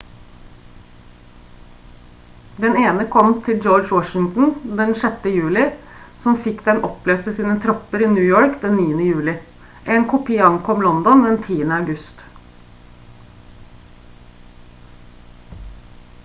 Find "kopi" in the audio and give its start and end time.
10.17-10.41